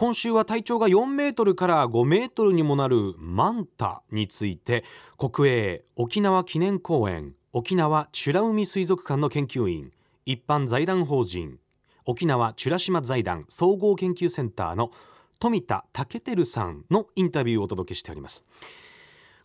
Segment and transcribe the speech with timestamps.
[0.00, 4.82] 今週は体長が4メートルから5メートルにもなるマンタについて
[5.18, 9.92] 国営沖縄記念公園沖縄美ら海水族館の研究員
[10.24, 11.58] 一般財団法人
[12.06, 14.90] 沖縄美ら島財団総合研究センターの
[15.38, 18.46] 富田武輝さんのインタビューをお届けしております。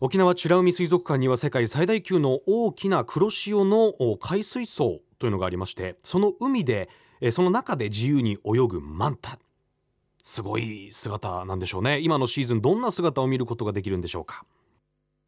[0.00, 3.92] 沖縄美ら海水族館には世界最大級の大きな黒潮の
[4.22, 6.88] 海水槽というのがありましてその海で
[7.30, 9.38] その中で自由に泳ぐマンタ。
[10.28, 12.00] すごい姿なんでしょうね。
[12.00, 14.44] 今のシーズンどんな姿を見ることができるんでしょうか？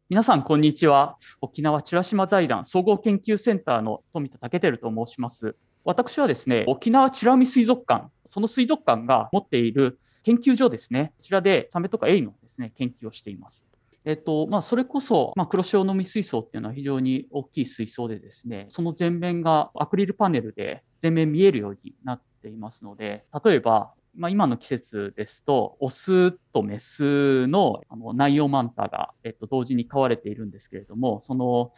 [0.09, 1.17] 皆さんこんにちは。
[1.39, 5.55] 沖縄美ら島財団総合研究センターの富田武輝と申します。
[5.85, 11.13] 私はですね沖縄美ら海水族館その水族館が持っている研究所ですね。
[11.15, 13.65] こちらでサメとかエイのですね研究をしています。
[14.03, 31.73] えっとまあ、それこそ、まあ、黒潮のみ水槽っていうのは非常に大きい水槽でですね、その全面がアクリルパネルで全面見えるようになっていますので、例えば、まあ、今の季節ですと、オスとメスのあの内容マンタが、えっと、同時に飼われているんですけれども、その、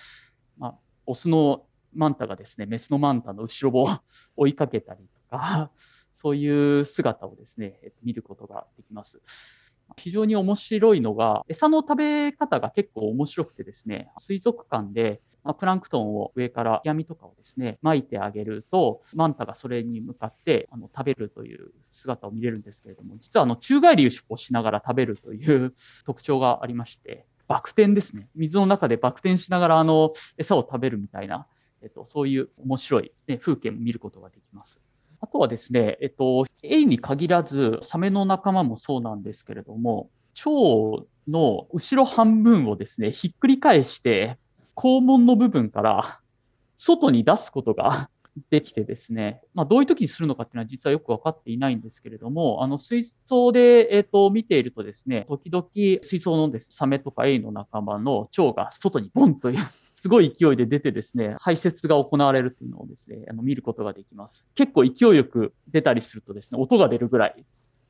[0.57, 3.85] まあ、オスのマンタがですね、メスのマンタの後ろを
[4.37, 5.71] 追いかけたりとか、
[6.11, 9.21] そういう姿をですね、えっと、見ることができます。
[9.97, 25.73] 非常に面白いのが、餌の食べ方が結構面白くてですね、水族館でまあ、プランクトンを上から闇とかをですね、巻いてあげると、マンタがそれに向かってあの食べるという姿を見れるんですけれども、実はあの宙返りをしながら食べるという
[26.05, 28.29] 特徴がありまして、バク転ですね。
[28.35, 31.47] 水の中でバク転しながらあの餌を食べるみたいな、
[31.81, 34.79] えっと、そういう面白い、ね、風景も見ることができます。
[35.19, 44.37] あとはですね、えっと、エイに限らず、サメの仲間もそうなんですけれども、蝶の後ろ半分をですね、ひっくり返して、
[44.81, 46.19] 肛門の部分から
[46.75, 48.09] 外に出すことが
[48.49, 55.67] できてですね、まあ、どういう時にするのかっていうのは実はよく分かっていないんですけれども、あの水槽で、えーと、見ているとですね、時々
[56.01, 59.57] 水槽のです、サメとかエイの仲間の腸が外にボンという、
[59.93, 64.47] すごい勢いで出てですね、排泄が行われるっていうのをですね、あの見ることができます。
[64.55, 67.45] 結構勢いよく出たりするとですね、音が出るぐらい、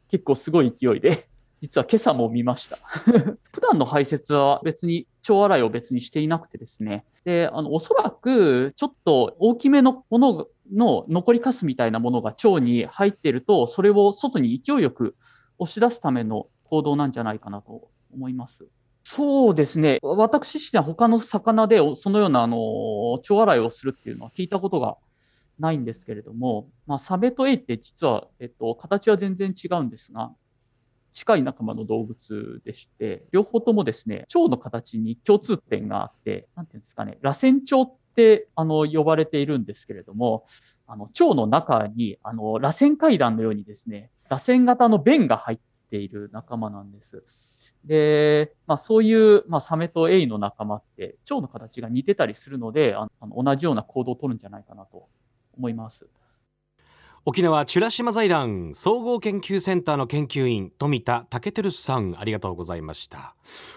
[0.10, 1.30] 結構すごい勢いで
[1.62, 2.78] 実は今朝も見ました。
[3.54, 7.06] 普段の排泄は別に腸洗いを別にしていなくてですね。
[7.24, 15.16] で、あの、おそらくちょっと大きめのものの残りかすみたいなものが腸に入っていると、それを外に勢いよく
[15.60, 18.68] 押し出すための行動なんじゃないかなと思います。
[19.04, 20.00] そうですね。
[20.02, 24.98] 私自身は他の魚でそのようなあの腸洗いをするっていうのは聞いたことが
[25.60, 30.32] ないんですけれども、まあ、サメとエイって実は、えっと、形は全然違うんですが、
[31.12, 40.46] 近い仲間の動物でして、両方ともですね、蝶の形に共通点があって、なんていうんですかね、螺旋蝶ってあの呼ばれているんですけれども、
[40.88, 47.24] あの蝶の中にあの螺旋階段のようにですね、螺旋型の弁が入っている仲間なんです。
[47.86, 55.08] で、まあそういう、まあサメとエイの仲間って、蝶の形が似てたりするので、あの同じような行動をとるんじゃないかなと
[55.58, 56.08] 思います。
[57.24, 63.36] 沖縄美ら島財団総合研究センターの研究員富田武輝さんありがとうございました。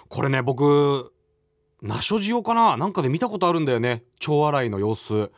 [0.09, 1.13] これね僕
[1.83, 2.79] ナショジオかな？
[2.79, 4.05] なんかで見たことあるんだよね。
[4.27, 5.31] 腸洗いの様子。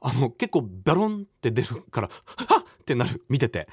[0.00, 2.62] あの結構ベロンって出るからはっ！
[2.80, 3.22] ってなる。
[3.28, 3.68] 見てて。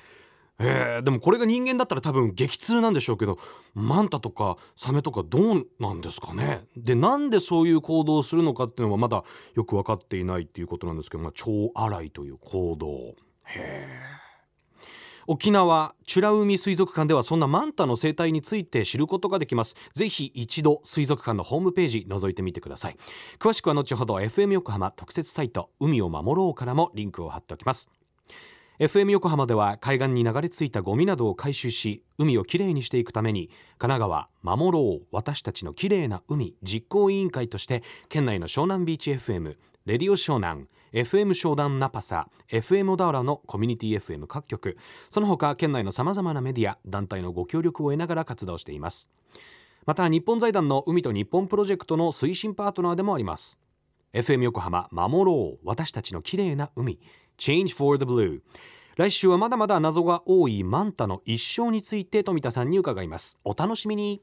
[0.59, 3.37] えー、でもこれが人間だったら多分激痛なんでしょうけど
[3.75, 6.65] マンタとかサメとかどうなんですかね？
[6.75, 9.23] でなんでそういう行動をするのかっていうのはまだ
[9.55, 13.15] よく分かっていないっていうことなんですけど、まあ、腸洗いという行動。
[15.29, 19.75] 沖縄美ら海水族館ではそんなマンタの生態について知ることができます。
[19.93, 22.97] ぜひ一度水族館のホームページ覗いてみてください。
[23.37, 27.89] 詳しくは後ほど FM 横浜特設サイト海を守ろうからもリンクを貼っておきます。
[28.79, 33.49] FM 横浜では海岸に流れ着いたゴミなどを回収し海をきれいにしていくために
[33.79, 39.55] 神奈川守ろう私たちのきれいな海実行委員会として県内の湘南ビーチ FM
[39.87, 44.77] レディオ湘南 FM 湘南ナパサ FM 小田原のコミュニティ FM 各局。
[45.09, 49.09] その他県内のさまざまなメディア団体のご協力を得ながら活動しています。
[49.85, 53.59] また日本財団の海と日本プロジェクトの推進パートナーでもあります。
[54.13, 56.99] FM 横浜守ろう私たちの綺麗な海。
[57.37, 58.41] Change for the Blue
[58.95, 63.37] 来週はまだまだ謎が多いマンタの一生について富田さんに伺います。
[63.43, 64.21] お楽しみに。